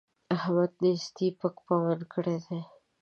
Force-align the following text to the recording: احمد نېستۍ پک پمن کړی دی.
احمد 0.35 0.71
نېستۍ 0.81 1.27
پک 1.39 1.55
پمن 1.65 1.99
کړی 2.13 2.37
دی. 2.45 2.59